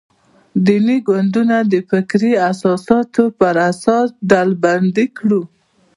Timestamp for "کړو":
5.17-5.41